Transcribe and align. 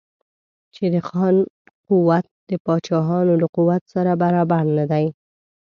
چې 0.75 0.83
د 0.93 0.95
خان 1.07 1.35
قوت 1.87 2.25
د 2.49 2.51
پاچاهانو 2.65 3.33
له 3.41 3.47
قوت 3.55 3.81
سره 3.93 4.11
برابر 4.23 4.63
نه 4.77 4.85
دی. 4.91 5.05